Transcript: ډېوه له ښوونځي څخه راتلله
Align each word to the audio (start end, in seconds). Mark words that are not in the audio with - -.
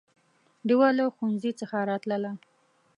ډېوه 0.67 0.89
له 0.97 1.05
ښوونځي 1.15 1.51
څخه 1.59 1.77
راتلله 1.89 2.31